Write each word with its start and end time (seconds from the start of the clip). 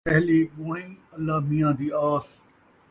پہلی 0.07 0.39
ٻوہݨی، 0.53 0.85
اللہ 1.15 1.35
میاں 1.47 1.73
دی 1.77 1.87
آس 2.09 2.27